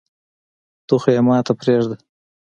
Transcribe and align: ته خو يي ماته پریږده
ته 0.87 0.93
خو 1.01 1.09
يي 1.13 1.21
ماته 1.27 1.51
پریږده 1.59 1.95